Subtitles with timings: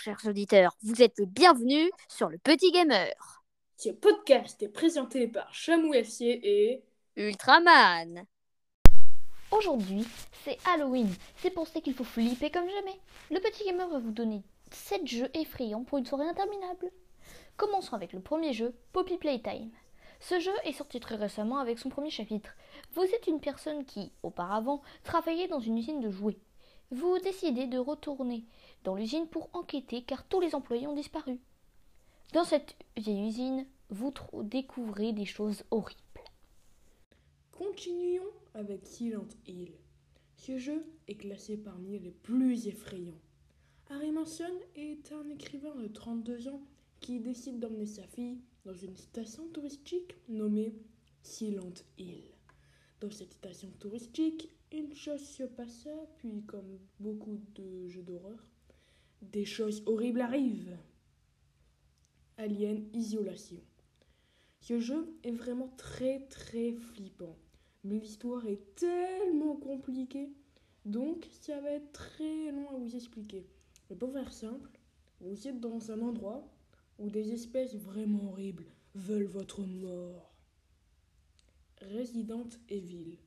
[0.00, 0.74] chers auditeurs.
[0.82, 3.12] Vous êtes les bienvenus sur le Petit Gamer.
[3.76, 6.84] Ce podcast est présenté par Chamouassier et
[7.16, 8.24] Ultraman.
[9.50, 10.06] Aujourd'hui,
[10.42, 11.08] c'est Halloween.
[11.36, 12.98] C'est pour ça qu'il faut flipper comme jamais.
[13.30, 16.90] Le Petit Gamer va vous donner 7 jeux effrayants pour une soirée interminable.
[17.58, 19.70] Commençons avec le premier jeu, Poppy Playtime.
[20.20, 22.56] Ce jeu est sorti très récemment avec son premier chapitre.
[22.94, 26.38] Vous êtes une personne qui, auparavant, travaillait dans une usine de jouets.
[26.90, 28.42] Vous décidez de retourner
[28.82, 31.38] dans l'usine pour enquêter car tous les employés ont disparu.
[32.32, 34.12] Dans cette vieille usine, vous
[34.42, 36.00] découvrez des choses horribles.
[37.52, 39.72] Continuons avec Silent Hill.
[40.36, 43.20] Ce jeu est classé parmi les plus effrayants.
[43.90, 46.62] Harry Manson est un écrivain de 32 ans
[47.00, 50.74] qui décide d'emmener sa fille dans une station touristique nommée
[51.22, 52.24] Silent Hill.
[53.00, 58.44] Dans cette station touristique, une chose se passa, puis comme beaucoup de jeux d'horreur,
[59.22, 60.76] des choses horribles arrivent.
[62.36, 63.60] Alien Isolation.
[64.60, 67.38] Ce jeu est vraiment très très flippant,
[67.84, 70.30] mais l'histoire est tellement compliquée,
[70.84, 73.46] donc ça va être très long à vous expliquer.
[73.88, 74.70] Mais pour faire simple,
[75.20, 76.46] vous êtes dans un endroit
[76.98, 80.34] où des espèces vraiment horribles veulent votre mort.
[81.82, 83.18] Resident Evil.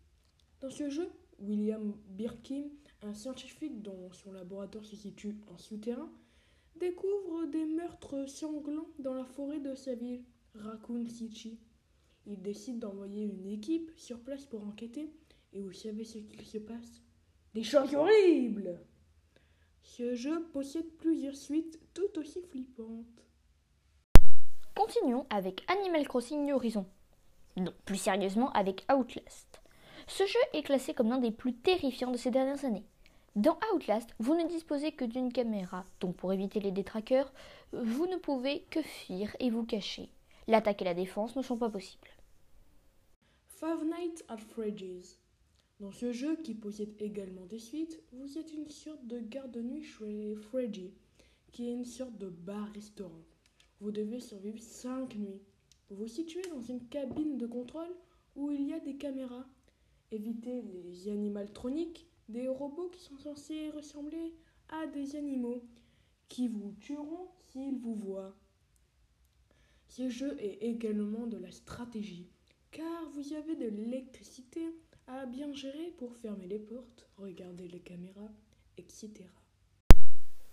[0.61, 1.09] Dans ce jeu,
[1.39, 2.69] William Birkin,
[3.01, 6.11] un scientifique dont son laboratoire se situe en souterrain,
[6.79, 10.23] découvre des meurtres sanglants dans la forêt de sa ville,
[10.55, 11.59] Raccoon City.
[12.25, 15.11] Il décide d'envoyer une équipe sur place pour enquêter,
[15.51, 17.01] et vous savez ce qu'il se passe?
[17.53, 18.79] Des choses horribles
[19.81, 23.27] Ce jeu possède plusieurs suites tout aussi flippantes.
[24.75, 26.85] Continuons avec Animal Crossing Horizon.
[27.57, 29.61] Non, plus sérieusement avec Outlast.
[30.07, 32.85] Ce jeu est classé comme l'un des plus terrifiants de ces dernières années.
[33.35, 37.33] Dans Outlast, vous ne disposez que d'une caméra, donc pour éviter les détraqueurs,
[37.71, 40.09] vous ne pouvez que fuir et vous cacher.
[40.47, 42.09] L'attaque et la défense ne sont pas possibles.
[43.47, 45.19] Five Nights at Freddy's.
[45.79, 49.61] Dans ce jeu qui possède également des suites, vous êtes une sorte de garde de
[49.61, 50.93] nuit chez Freddy,
[51.51, 53.23] qui est une sorte de bar-restaurant.
[53.79, 55.41] Vous devez survivre 5 nuits.
[55.93, 57.95] Vous vous situez dans une cabine de contrôle
[58.35, 59.45] où il y a des caméras
[60.09, 64.33] éviter les animaltroniques, des robots qui sont censés ressembler
[64.69, 65.63] à des animaux,
[66.29, 68.35] qui vous tueront s'ils vous voient.
[69.87, 72.27] Ce jeu est également de la stratégie,
[72.71, 78.31] car vous avez de l'électricité à bien gérer pour fermer les portes, regarder les caméras,
[78.77, 79.11] etc.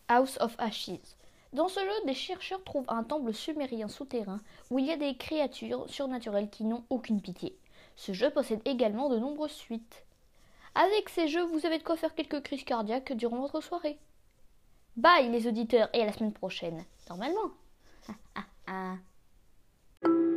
[0.06, 1.16] House of Ashes.
[1.52, 4.40] Dans ce jeu, des chercheurs trouvent un temple sumérien souterrain
[4.70, 7.56] où il y a des créatures surnaturelles qui n'ont aucune pitié.
[7.96, 10.04] Ce jeu possède également de nombreuses suites.
[10.74, 13.98] Avec ces jeux, vous avez de quoi faire quelques crises cardiaques durant votre soirée.
[14.96, 16.84] Bye les auditeurs et à la semaine prochaine.
[17.08, 17.50] Normalement.